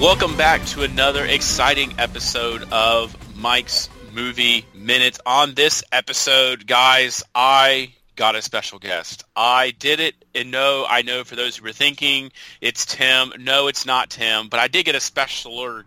Welcome 0.00 0.34
back 0.38 0.64
to 0.68 0.82
another 0.82 1.26
exciting 1.26 1.92
episode 1.98 2.66
of 2.72 3.14
Mike's 3.36 3.90
Movie 4.14 4.64
Minute. 4.74 5.18
On 5.26 5.52
this 5.52 5.84
episode, 5.92 6.66
guys, 6.66 7.22
I 7.34 7.92
got 8.16 8.34
a 8.34 8.40
special 8.40 8.78
guest. 8.78 9.24
I 9.36 9.72
did 9.72 10.00
it, 10.00 10.14
and 10.34 10.50
no, 10.50 10.86
I 10.88 11.02
know 11.02 11.22
for 11.24 11.36
those 11.36 11.58
who 11.58 11.64
were 11.64 11.72
thinking 11.72 12.32
it's 12.62 12.86
Tim. 12.86 13.34
No, 13.40 13.68
it's 13.68 13.84
not 13.84 14.08
Tim, 14.08 14.48
but 14.48 14.58
I 14.58 14.68
did 14.68 14.86
get 14.86 14.94
a 14.94 15.00
special 15.00 15.82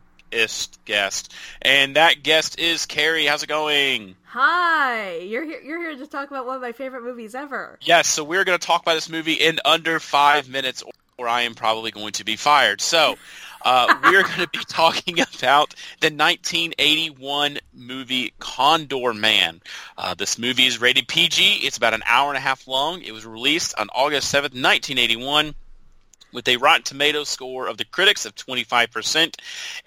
guest, 0.85 1.33
and 1.63 1.95
that 1.95 2.21
guest 2.21 2.59
is 2.59 2.85
Carrie. 2.85 3.25
How's 3.25 3.41
it 3.41 3.49
going? 3.49 4.15
Hi, 4.25 5.17
you're 5.17 5.43
here. 5.43 5.61
You're 5.61 5.81
here 5.81 5.97
to 5.97 6.05
talk 6.05 6.29
about 6.29 6.45
one 6.45 6.55
of 6.55 6.61
my 6.61 6.71
favorite 6.71 7.03
movies 7.03 7.33
ever. 7.33 7.79
Yes, 7.81 8.07
so 8.07 8.23
we're 8.23 8.43
going 8.43 8.59
to 8.59 8.65
talk 8.65 8.83
about 8.83 8.93
this 8.93 9.09
movie 9.09 9.33
in 9.33 9.59
under 9.65 9.99
five 9.99 10.47
minutes, 10.47 10.83
or 11.17 11.27
I 11.27 11.41
am 11.41 11.55
probably 11.55 11.91
going 11.91 12.13
to 12.13 12.25
be 12.25 12.35
fired. 12.35 12.81
So. 12.81 13.17
Uh, 13.65 13.95
we're 14.03 14.23
going 14.23 14.41
to 14.41 14.49
be 14.49 14.59
talking 14.67 15.21
about 15.21 15.73
the 16.01 16.07
1981 16.07 17.59
movie 17.73 18.33
Condorman. 18.37 19.61
Uh, 19.97 20.13
this 20.15 20.37
movie 20.37 20.65
is 20.65 20.81
rated 20.81 21.07
PG. 21.07 21.61
It's 21.65 21.77
about 21.77 21.93
an 21.93 22.03
hour 22.05 22.27
and 22.27 22.35
a 22.35 22.41
half 22.41 22.67
long. 22.67 23.01
It 23.01 23.13
was 23.13 23.25
released 23.25 23.73
on 23.77 23.87
August 23.95 24.33
7th, 24.33 24.51
1981 24.51 25.55
with 26.33 26.47
a 26.47 26.57
Rotten 26.57 26.83
Tomato 26.83 27.23
score 27.23 27.67
of 27.67 27.77
the 27.77 27.85
critics 27.85 28.25
of 28.25 28.35
25% 28.35 29.35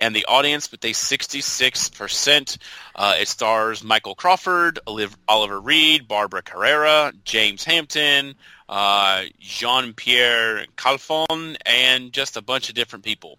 and 0.00 0.14
the 0.14 0.24
audience 0.26 0.70
with 0.70 0.84
a 0.84 0.92
66%. 0.92 2.58
Uh, 2.94 3.14
it 3.18 3.28
stars 3.28 3.84
Michael 3.84 4.14
Crawford, 4.14 4.78
Oliver 5.28 5.60
Reed, 5.60 6.08
Barbara 6.08 6.42
Carrera, 6.42 7.12
James 7.24 7.64
Hampton, 7.64 8.34
uh, 8.68 9.24
Jean-Pierre 9.38 10.66
Kalfon, 10.76 11.56
and 11.64 12.12
just 12.12 12.36
a 12.36 12.42
bunch 12.42 12.68
of 12.68 12.74
different 12.74 13.04
people. 13.04 13.38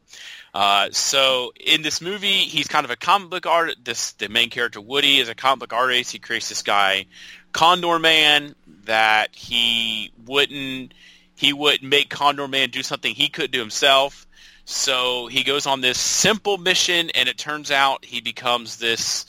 Uh, 0.54 0.90
so 0.92 1.52
in 1.60 1.82
this 1.82 2.02
movie, 2.02 2.46
he's 2.46 2.68
kind 2.68 2.86
of 2.86 2.92
a 2.92 2.96
comic 2.96 3.30
book 3.30 3.46
artist. 3.46 3.78
This 3.84 4.12
the 4.14 4.30
main 4.30 4.50
character 4.50 4.82
Woody 4.82 5.20
is 5.20 5.30
a 5.30 5.36
comic 5.36 5.60
book 5.60 5.74
artist. 5.74 6.12
He 6.12 6.20
creates 6.20 6.50
this 6.50 6.62
guy, 6.62 7.06
Condorman, 7.54 8.56
that 8.86 9.36
he 9.36 10.12
wouldn't 10.26 10.94
he 11.38 11.54
would 11.54 11.84
make 11.84 12.10
Condorman 12.10 12.72
do 12.72 12.82
something 12.82 13.14
he 13.14 13.30
couldn't 13.30 13.52
do 13.52 13.60
himself. 13.60 14.26
So 14.66 15.28
he 15.28 15.44
goes 15.44 15.68
on 15.68 15.82
this 15.82 16.00
simple 16.00 16.58
mission, 16.58 17.12
and 17.12 17.30
it 17.30 17.38
turns 17.38 17.72
out 17.72 18.04
he 18.04 18.22
becomes 18.22 18.78
this. 18.78 19.28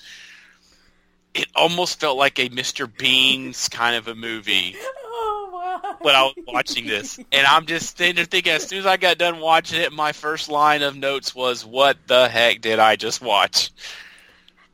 It 1.34 1.46
almost 1.54 2.00
felt 2.00 2.16
like 2.16 2.38
a 2.38 2.48
Mr. 2.48 2.90
Bean's 2.92 3.68
kind 3.68 3.94
of 3.94 4.08
a 4.08 4.14
movie. 4.16 4.74
Oh, 5.20 5.96
when 6.00 6.14
I 6.14 6.22
was 6.22 6.34
watching 6.46 6.86
this, 6.86 7.18
and 7.18 7.46
I'm 7.46 7.66
just 7.66 7.98
sitting 7.98 8.14
there 8.16 8.24
thinking, 8.24 8.52
as 8.52 8.66
soon 8.68 8.78
as 8.78 8.86
I 8.86 8.96
got 8.96 9.18
done 9.18 9.40
watching 9.40 9.80
it, 9.80 9.92
my 9.92 10.12
first 10.12 10.48
line 10.48 10.82
of 10.82 10.96
notes 10.96 11.34
was, 11.34 11.64
"What 11.64 11.96
the 12.06 12.28
heck 12.28 12.60
did 12.60 12.78
I 12.78 12.96
just 12.96 13.20
watch?" 13.20 13.70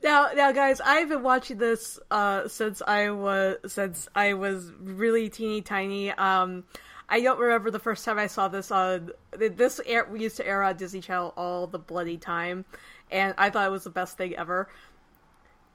Now, 0.03 0.29
now, 0.35 0.53
guys, 0.53 0.81
I've 0.83 1.09
been 1.09 1.23
watching 1.23 1.57
this 1.57 1.99
uh, 2.11 2.47
since 2.49 2.83
I 2.87 3.11
was 3.11 3.57
since 3.67 4.09
I 4.15 4.35
was 4.35 4.71
really 4.79 5.31
teeny 5.31 5.63
tiny. 5.63 6.11
Um, 6.11 6.65
I 7.09 7.21
don't 7.21 7.39
remember 7.39 7.71
the 7.71 7.79
first 7.79 8.05
time 8.05 8.19
I 8.19 8.27
saw 8.27 8.49
this 8.49 8.71
on 8.71 9.13
this 9.33 9.81
air, 9.85 10.07
we 10.11 10.23
used 10.23 10.37
to 10.39 10.47
air 10.47 10.63
on 10.63 10.77
Disney 10.77 11.01
Channel 11.01 11.35
all 11.37 11.67
the 11.67 11.79
bloody 11.79 12.17
time, 12.17 12.65
and 13.11 13.35
I 13.37 13.51
thought 13.51 13.67
it 13.67 13.71
was 13.71 13.85
the 13.85 13.91
best 13.91 14.17
thing 14.17 14.35
ever. 14.37 14.69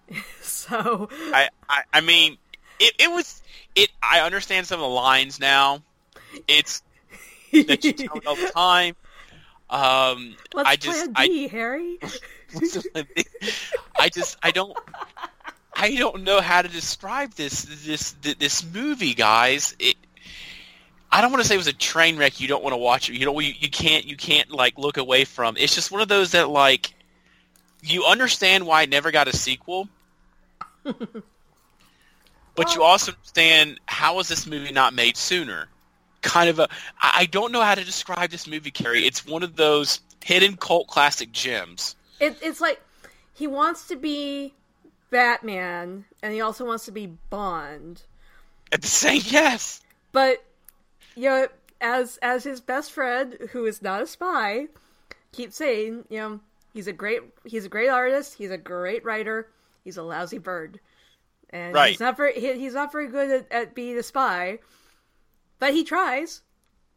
so 0.42 1.10
I, 1.12 1.50
I, 1.70 1.84
I 1.94 2.02
mean, 2.02 2.38
it, 2.80 2.94
it 3.00 3.12
was 3.12 3.42
it. 3.76 3.90
I 4.02 4.22
understand 4.22 4.66
some 4.68 4.80
of 4.80 4.84
the 4.84 4.96
lines 4.96 5.40
now. 5.40 5.84
It's 6.48 6.82
that 7.52 7.84
you 7.84 7.94
tell 7.94 8.20
all 8.26 8.36
the 8.36 8.52
time. 8.54 8.96
Um, 9.70 10.36
What's 10.52 10.68
I 10.68 10.76
just, 10.78 11.14
plan 11.14 11.28
B, 11.28 11.46
I, 11.46 11.48
Harry? 11.50 12.00
I 14.00 14.10
just, 14.10 14.38
I 14.42 14.52
don't. 14.52 14.76
I 15.76 15.96
don't 15.96 16.24
know 16.24 16.42
how 16.42 16.62
to 16.62 16.68
describe 16.68 17.34
this 17.36 17.64
this 17.86 18.14
this 18.22 18.66
movie, 18.66 19.14
guys. 19.14 19.76
It 19.80 19.96
I 21.12 21.22
don't 21.22 21.32
want 21.32 21.42
to 21.42 21.48
say 21.48 21.56
it 21.56 21.58
was 21.58 21.68
a 21.68 21.74
train 21.74 22.18
wreck. 22.18 22.40
You 22.40 22.48
don't 22.48 22.64
want 22.64 22.74
to 22.74 22.78
watch 22.78 23.10
it. 23.10 23.16
You 23.16 23.26
know, 23.26 23.40
you, 23.40 23.54
you 23.58 23.70
can't 23.70 24.06
you 24.06 24.16
can't 24.16 24.52
like 24.52 24.78
look 24.78 24.98
away 24.98 25.26
from. 25.26 25.58
It's 25.58 25.74
just 25.74 25.92
one 25.92 26.02
of 26.02 26.08
those 26.08 26.32
that 26.32 26.50
like 26.50 26.94
you 27.82 28.06
understand 28.06 28.66
why 28.66 28.84
it 28.84 28.90
never 28.90 29.12
got 29.12 29.28
a 29.28 29.36
sequel, 29.36 29.90
but 30.84 31.24
well, 32.58 32.74
you 32.76 32.84
also 32.84 33.14
understand 33.14 33.80
how 33.86 34.18
was 34.18 34.28
this 34.28 34.46
movie 34.46 34.72
not 34.72 34.94
made 34.94 35.18
sooner. 35.18 35.68
Kind 36.22 36.50
of 36.50 36.60
a 36.60 36.68
I 37.02 37.26
don't 37.26 37.52
know 37.52 37.62
how 37.62 37.76
to 37.76 37.84
describe 37.84 38.30
this 38.30 38.48
movie, 38.48 38.72
Carrie. 38.72 39.06
It's 39.06 39.26
one 39.26 39.42
of 39.42 39.56
those 39.56 40.02
hidden 40.24 40.58
cult 40.58 40.88
classic 40.88 41.32
gems. 41.32 41.96
It, 42.20 42.38
it's 42.42 42.62
like 42.62 42.82
he 43.34 43.48
wants 43.48 43.88
to 43.88 43.96
be 43.96 44.54
Batman, 45.10 46.06
and 46.22 46.34
he 46.34 46.42
also 46.42 46.66
wants 46.66 46.86
to 46.86 46.92
be 46.92 47.08
Bond. 47.30 48.04
At 48.72 48.82
the 48.82 48.88
same, 48.88 49.22
yes. 49.26 49.82
But 50.12 50.44
you 51.20 51.30
know, 51.30 51.48
as 51.82 52.18
as 52.22 52.46
his 52.46 52.62
best 52.62 52.94
friend, 52.94 53.38
who 53.52 53.66
is 53.66 53.82
not 53.82 54.02
a 54.02 54.08
spy, 54.08 54.68
keeps 55.34 55.58
saying, 55.58 56.06
you 56.10 56.18
know, 56.18 56.40
he's 56.74 56.88
a 56.88 56.94
great 56.94 57.22
he's 57.44 57.66
a 57.66 57.70
great 57.70 57.90
artist, 57.90 58.36
he's 58.36 58.52
a 58.52 58.58
great 58.58 59.04
writer, 59.04 59.50
he's 59.84 59.98
a 59.98 60.04
lousy 60.04 60.38
bird, 60.38 60.80
and 61.50 61.74
right. 61.74 61.92
he's 61.92 62.00
not 62.00 62.16
very 62.16 62.40
he, 62.40 62.58
he's 62.58 62.74
not 62.74 62.94
very 62.94 63.10
good 63.10 63.30
at, 63.30 63.52
at 63.52 63.76
being 63.76 63.98
a 63.98 64.04
spy, 64.04 64.60
but 65.60 65.74
he 65.74 65.84
tries. 65.84 66.42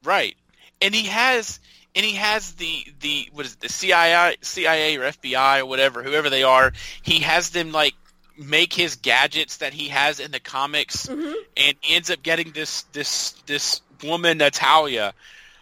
Right, 0.04 0.36
and 0.80 0.94
he 0.94 1.06
has 1.08 1.58
and 1.96 2.06
he 2.06 2.14
has 2.14 2.52
the 2.52 2.86
the 3.00 3.28
what 3.32 3.44
is 3.44 3.54
it, 3.54 3.60
the 3.60 3.68
CIA 3.68 4.36
CIA 4.40 4.96
or 4.98 5.02
FBI 5.02 5.60
or 5.62 5.66
whatever 5.66 6.04
whoever 6.04 6.30
they 6.30 6.44
are. 6.44 6.72
He 7.02 7.20
has 7.20 7.50
them 7.50 7.72
like 7.72 7.94
make 8.42 8.72
his 8.72 8.96
gadgets 8.96 9.58
that 9.58 9.72
he 9.72 9.88
has 9.88 10.20
in 10.20 10.30
the 10.30 10.40
comics, 10.40 11.06
mm-hmm. 11.06 11.32
and 11.56 11.76
ends 11.88 12.10
up 12.10 12.22
getting 12.22 12.52
this 12.52 12.82
this 12.92 13.32
this 13.46 13.80
woman 14.02 14.38
Natalia 14.38 15.14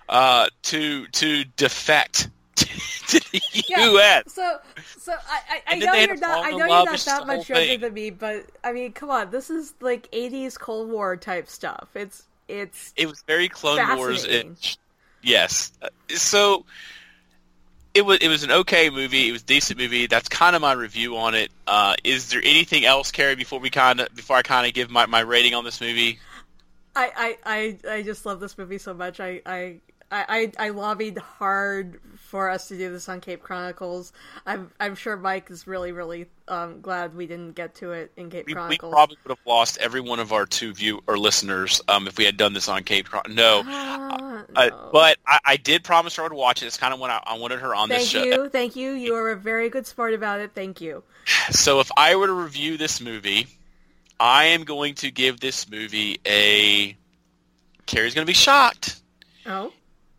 uh, 0.08 0.48
to 0.62 1.06
to 1.06 1.44
defect 1.56 2.28
to 2.56 3.20
the 3.30 3.40
yeah, 3.68 3.86
U.S. 3.90 4.24
So, 4.26 4.58
so 4.98 5.12
I, 5.12 5.40
I, 5.50 5.62
I 5.66 5.78
know 5.78 5.94
you're 5.94 6.16
not. 6.16 6.44
I 6.44 6.50
know 6.50 6.58
you're 6.58 6.68
not 6.68 6.98
that 7.00 7.26
much 7.26 7.48
younger 7.48 7.78
than 7.78 7.94
me, 7.94 8.10
but 8.10 8.46
I 8.62 8.72
mean, 8.72 8.92
come 8.92 9.10
on, 9.10 9.30
this 9.30 9.50
is 9.50 9.74
like 9.80 10.10
'80s 10.10 10.58
Cold 10.58 10.90
War 10.90 11.16
type 11.16 11.48
stuff. 11.48 11.88
It's 11.94 12.24
it's. 12.48 12.92
It 12.96 13.06
was 13.06 13.22
very 13.22 13.48
Clone 13.48 13.96
Wars. 13.96 14.26
yes. 15.22 15.72
So 16.08 16.66
it 17.94 18.02
was 18.02 18.18
it 18.18 18.28
was 18.28 18.42
an 18.42 18.50
okay 18.50 18.90
movie. 18.90 19.28
It 19.28 19.32
was 19.32 19.42
a 19.42 19.46
decent 19.46 19.78
movie. 19.78 20.06
That's 20.06 20.28
kind 20.28 20.54
of 20.54 20.62
my 20.62 20.72
review 20.72 21.16
on 21.16 21.34
it. 21.34 21.50
Uh, 21.66 21.94
is 22.04 22.30
there 22.30 22.40
anything 22.44 22.84
else, 22.84 23.10
Carrie? 23.10 23.36
Before 23.36 23.58
we 23.58 23.70
kind 23.70 24.00
of 24.00 24.14
before 24.14 24.36
I 24.36 24.42
kind 24.42 24.66
of 24.66 24.74
give 24.74 24.90
my, 24.90 25.06
my 25.06 25.20
rating 25.20 25.54
on 25.54 25.64
this 25.64 25.80
movie. 25.80 26.18
I, 26.96 27.36
I, 27.44 27.78
I, 27.86 27.92
I 27.92 28.02
just 28.02 28.26
love 28.26 28.40
this 28.40 28.58
movie 28.58 28.78
so 28.78 28.92
much. 28.92 29.20
I, 29.20 29.40
I, 29.46 29.76
I, 30.12 30.52
I 30.58 30.68
lobbied 30.70 31.18
hard 31.18 32.00
for 32.16 32.48
us 32.48 32.68
to 32.68 32.76
do 32.76 32.90
this 32.90 33.08
on 33.08 33.20
Cape 33.20 33.42
Chronicles. 33.42 34.12
I'm 34.46 34.70
I'm 34.80 34.94
sure 34.94 35.16
Mike 35.16 35.50
is 35.50 35.66
really 35.66 35.92
really 35.92 36.26
um, 36.48 36.80
glad 36.80 37.14
we 37.14 37.26
didn't 37.26 37.52
get 37.52 37.76
to 37.76 37.92
it 37.92 38.12
in 38.16 38.30
Cape 38.30 38.46
we, 38.46 38.54
Chronicles. 38.54 38.90
We 38.90 38.94
probably 38.94 39.16
would 39.24 39.30
have 39.30 39.46
lost 39.46 39.78
every 39.78 40.00
one 40.00 40.18
of 40.18 40.32
our 40.32 40.46
two 40.46 40.72
view 40.72 41.00
or 41.06 41.18
listeners 41.18 41.80
um, 41.88 42.08
if 42.08 42.18
we 42.18 42.24
had 42.24 42.36
done 42.36 42.52
this 42.52 42.68
on 42.68 42.82
Cape 42.82 43.08
Chronicles. 43.08 43.36
No, 43.36 43.60
uh, 43.60 44.44
no. 44.54 44.88
but 44.92 45.18
I, 45.26 45.38
I, 45.44 45.56
did 45.56 45.84
promise 45.84 46.16
her 46.16 46.28
to 46.28 46.34
watch 46.34 46.62
it. 46.62 46.66
It's 46.66 46.76
kind 46.76 46.92
of 46.92 47.00
when 47.00 47.10
I, 47.10 47.22
I 47.24 47.38
wanted 47.38 47.60
her 47.60 47.74
on 47.74 47.88
thank 47.88 48.02
this 48.02 48.08
show. 48.08 48.20
Thank 48.20 48.34
you, 48.34 48.48
thank 48.48 48.76
you. 48.76 48.92
You 48.92 49.14
are 49.14 49.30
a 49.30 49.36
very 49.36 49.68
good 49.68 49.86
sport 49.86 50.14
about 50.14 50.40
it. 50.40 50.52
Thank 50.54 50.80
you. 50.80 51.02
So 51.50 51.80
if 51.80 51.90
I 51.96 52.16
were 52.16 52.26
to 52.26 52.32
review 52.32 52.76
this 52.76 53.00
movie, 53.00 53.46
I 54.18 54.46
am 54.46 54.64
going 54.64 54.94
to 54.96 55.10
give 55.10 55.40
this 55.40 55.70
movie 55.70 56.20
a 56.26 56.96
Carrie's 57.86 58.14
going 58.14 58.24
to 58.24 58.30
be 58.30 58.34
shocked. 58.34 59.00
Oh. 59.46 59.72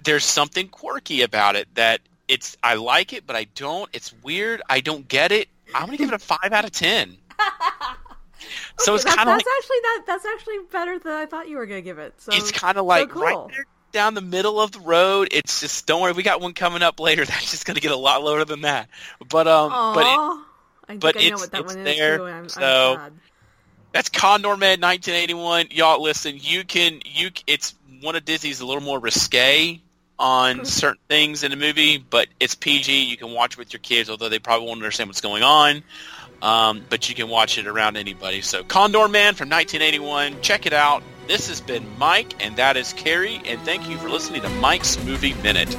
There's 0.04 0.26
something 0.26 0.68
quirky 0.68 1.22
about 1.22 1.56
it 1.56 1.68
that 1.76 2.02
it's 2.28 2.58
I 2.64 2.76
like 2.76 3.14
it, 3.14 3.28
but 3.28 3.36
I 3.36 3.46
don't. 3.56 3.90
It's 3.94 4.14
weird. 4.24 4.62
I 4.70 4.80
don't 4.80 5.08
get 5.08 5.32
it. 5.32 5.48
I'm 5.74 5.86
going 5.86 5.98
to 5.98 6.04
give 6.04 6.10
it 6.10 6.16
a 6.16 6.20
five 6.20 6.52
out 6.52 6.66
of 6.66 6.72
ten. 6.72 7.18
so 8.80 8.96
it's 8.96 9.04
kind 9.04 9.20
of 9.20 9.26
that's 9.26 9.28
like, 9.28 9.46
actually 9.58 9.78
that 9.84 10.04
that's 10.08 10.26
actually 10.26 10.58
better 10.72 11.00
than 11.00 11.14
I 11.14 11.26
thought 11.26 11.50
you 11.50 11.58
were 11.58 11.66
going 11.66 11.80
to 11.82 11.86
give 11.86 12.00
it. 12.00 12.14
So 12.20 12.32
it's 12.34 12.52
kind 12.52 12.78
of 12.78 12.86
like 12.86 13.10
so 13.10 13.14
cool. 13.14 13.24
right 13.24 13.48
there 13.50 13.66
down 13.92 14.14
the 14.14 14.22
middle 14.22 14.60
of 14.60 14.72
the 14.72 14.80
road. 14.80 15.28
It's 15.32 15.60
just 15.60 15.86
don't 15.86 16.02
worry, 16.02 16.14
we 16.14 16.24
got 16.24 16.42
one 16.42 16.54
coming 16.54 16.82
up 16.82 17.00
later. 17.00 17.26
That's 17.26 17.52
just 17.52 17.66
going 17.66 17.76
to 17.76 17.82
get 17.82 17.92
a 17.92 17.98
lot 17.98 18.24
lower 18.24 18.46
than 18.46 18.62
that. 18.62 18.90
But 19.30 19.48
um, 19.48 19.72
Aww. 19.72 19.96
but 19.96 20.06
it, 20.96 21.00
but 21.00 21.16
it's, 21.18 21.50
it's 21.54 21.76
there. 21.76 22.24
I'm, 22.28 22.50
so 22.50 22.96
I'm 22.98 23.20
that's 23.92 24.10
Condorman 24.10 24.82
1981. 24.82 25.68
Y'all 25.72 26.02
listen, 26.02 26.38
you 26.40 26.64
can 26.64 27.02
you 27.06 27.32
it's 27.48 27.76
one 28.02 28.16
of 28.16 28.26
Disney's 28.26 28.62
a 28.62 28.66
little 28.66 28.82
more 28.82 29.00
risque 29.00 29.82
on 30.22 30.66
certain 30.66 31.02
things 31.10 31.44
in 31.44 31.52
the 31.52 31.58
movie, 31.58 31.98
but 31.98 32.28
it's 32.40 32.56
PG. 32.56 33.06
You 33.06 33.18
can 33.18 33.32
watch 33.32 33.54
it 33.54 33.58
with 33.58 33.74
your 33.74 33.80
kids, 33.80 34.10
although 34.10 34.30
they 34.30 34.40
probably 34.40 34.68
won't 34.68 34.78
understand 34.78 35.10
what's 35.10 35.20
going 35.20 35.44
on. 35.44 35.84
Um, 36.42 36.86
but 36.90 37.10
you 37.10 37.16
can 37.16 37.28
watch 37.28 37.58
it 37.58 37.68
around 37.68 37.98
anybody. 37.98 38.42
So 38.42 38.64
Condorman 38.64 39.36
from 39.36 39.50
1981. 39.50 40.42
Check 40.42 40.66
it 40.66 40.74
out. 40.74 41.04
This 41.28 41.50
has 41.50 41.62
been 41.62 41.86
Mike, 41.98 42.44
and 42.44 42.56
that 42.56 42.78
is 42.78 42.94
Carrie, 42.94 43.42
and 43.46 43.60
thank 43.62 43.88
you 43.90 43.98
for 43.98 44.10
listening 44.10 44.42
to 44.42 44.50
Mike's 44.50 45.04
Movie 45.04 45.34
Minute. 45.36 45.76